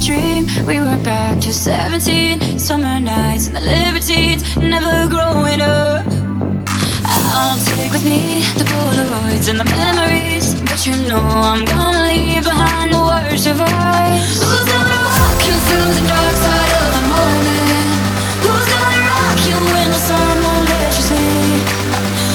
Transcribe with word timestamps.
dream, 0.00 0.46
we 0.66 0.80
were 0.80 0.96
back 1.04 1.38
to 1.40 1.52
17 1.52 2.58
Summer 2.58 2.98
nights 3.00 3.48
and 3.48 3.56
the 3.56 3.60
libertines, 3.60 4.56
never 4.56 5.08
growing 5.08 5.60
up 5.60 6.06
I'll 7.36 7.60
take 7.68 7.92
with 7.92 8.04
me 8.04 8.40
the 8.56 8.64
Polaroids 8.64 9.48
and 9.50 9.60
the 9.60 9.68
memories 9.68 10.54
But 10.64 10.86
you 10.86 10.96
know 11.08 11.20
I'm 11.20 11.64
gonna 11.66 12.08
leave 12.08 12.44
behind 12.44 12.94
the 12.94 13.02
worst 13.02 13.46
of 13.46 13.60
us 13.60 14.40
Who's 14.40 14.64
gonna 14.72 15.00
walk 15.04 15.40
you 15.44 15.56
through 15.68 15.92
the 15.92 16.04
dark 16.08 16.34
side 16.44 16.72
of 16.80 16.88
the 16.96 17.04
morning? 17.12 17.92
Who's 18.40 18.66
gonna 18.72 19.04
rock 19.04 19.38
you 19.44 19.58
when 19.68 19.88
the 19.92 20.00
sun 20.00 20.34
won't 20.40 20.64
let 20.64 20.90
you 20.96 21.04
sleep? 21.12 21.64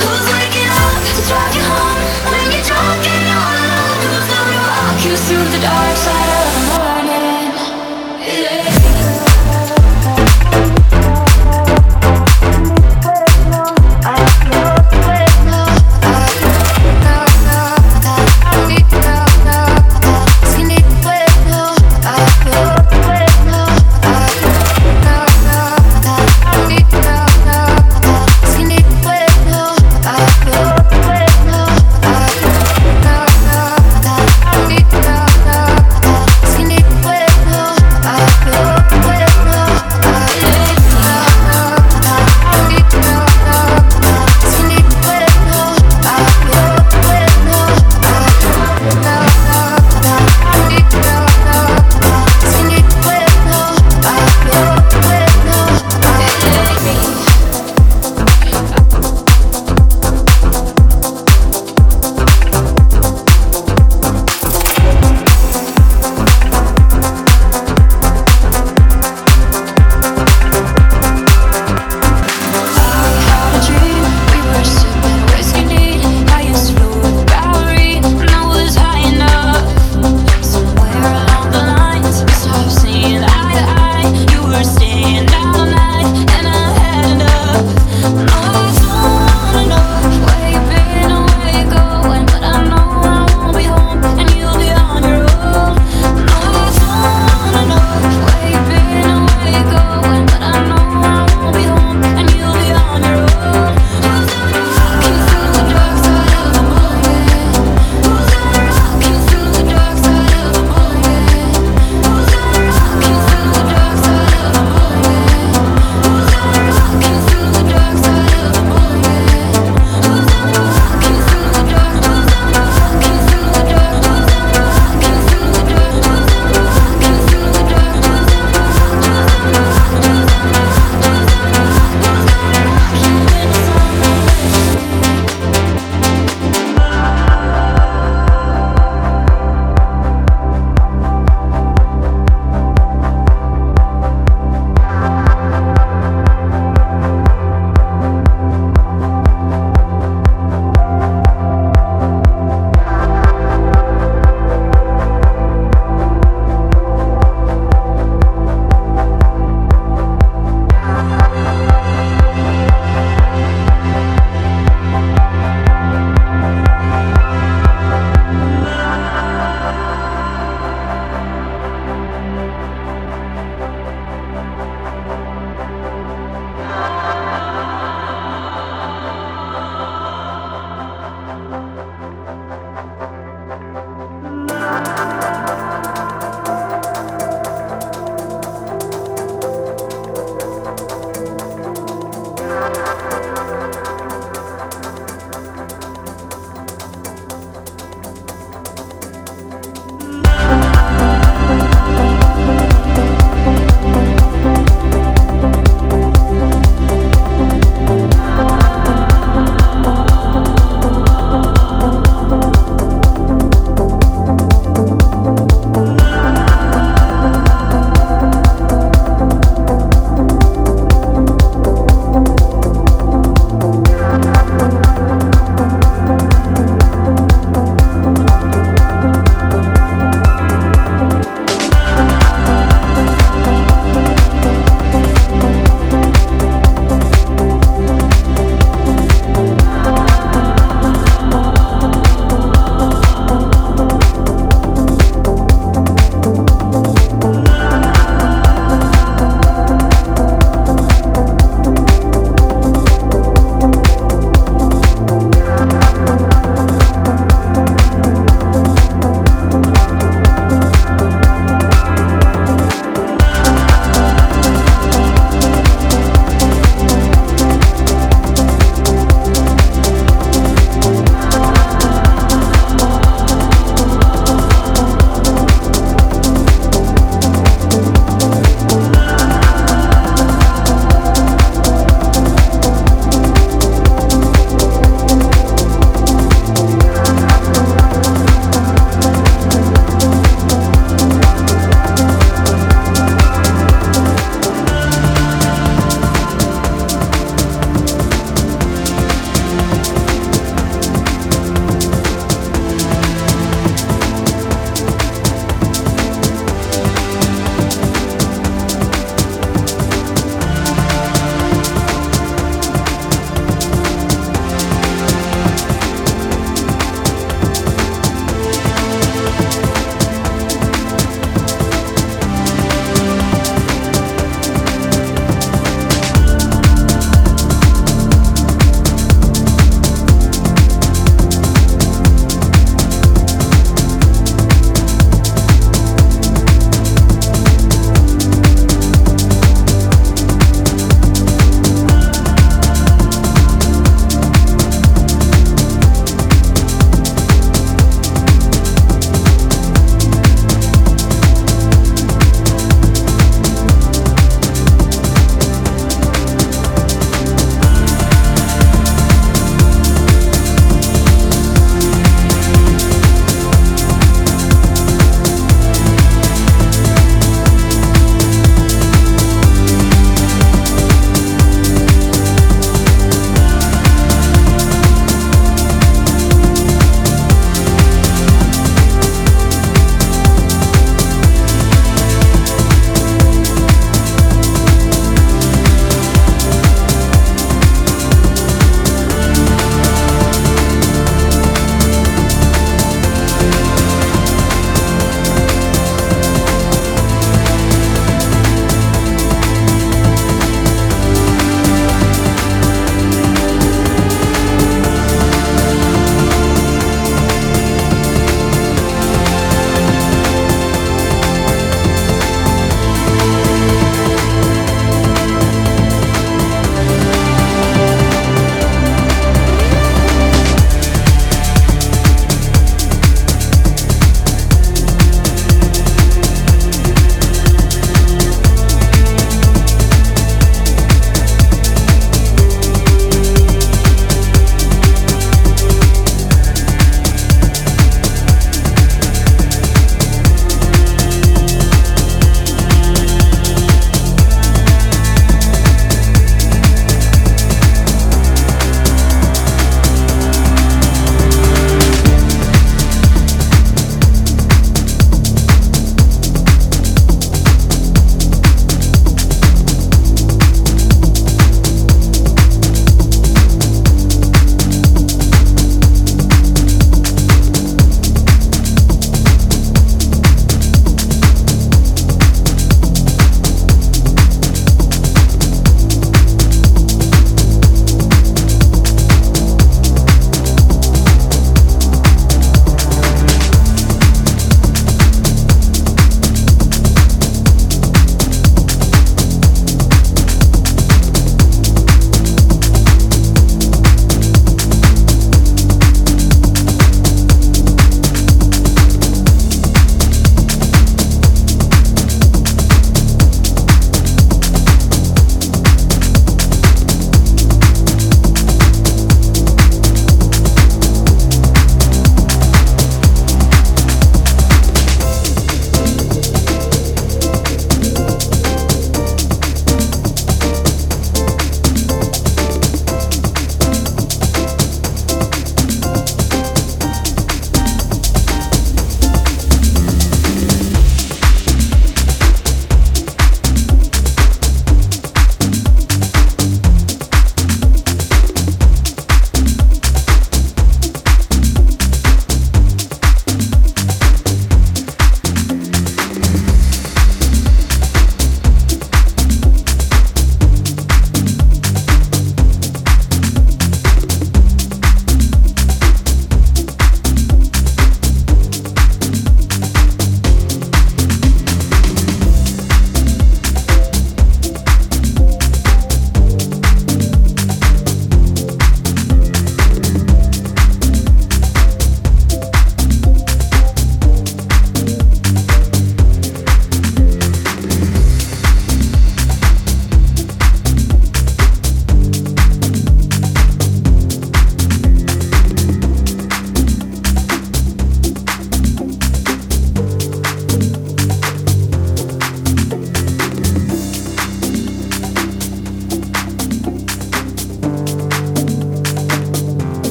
Who's 0.00 0.26
waking 0.32 0.70
up 0.80 0.96
to 0.96 1.22
drive 1.28 1.54
you 1.54 1.64
home 1.68 2.00
when 2.24 2.46
you're 2.56 2.64
drunk 2.64 3.04
and 3.04 3.26
all 3.36 3.52
alone? 3.52 4.00
Who's 4.08 4.28
gonna 4.32 5.04
you 5.04 5.16
through 5.28 5.48
the 5.52 5.60
dark 5.60 5.96
side 5.96 6.39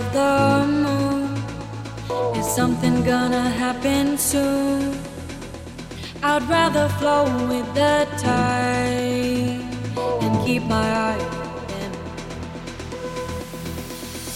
of 0.00 0.12
the 0.12 0.66
moon. 0.84 1.22
Is 2.38 2.46
something 2.60 2.96
gonna 3.04 3.46
happen 3.62 4.16
soon? 4.16 4.98
I'd 6.22 6.44
rather 6.48 6.86
flow 6.98 7.24
with 7.52 7.68
the 7.74 7.96
tide 8.18 9.60
and 10.22 10.32
keep 10.46 10.62
my 10.76 10.86
eye 11.08 11.22
open. 11.46 11.90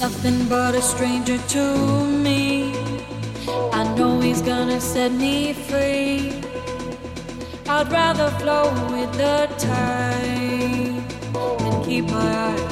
Nothing 0.04 0.38
but 0.54 0.74
a 0.74 0.82
stranger 0.82 1.38
to 1.54 1.64
me. 2.26 2.42
I 3.78 3.82
know 3.96 4.20
he's 4.20 4.42
gonna 4.42 4.80
set 4.80 5.12
me 5.12 5.54
free. 5.68 6.42
I'd 7.76 7.90
rather 8.00 8.28
flow 8.40 8.66
with 8.94 9.12
the 9.22 9.38
tide 9.68 11.02
and 11.66 11.76
keep 11.86 12.04
my 12.18 12.30
eye 12.48 12.63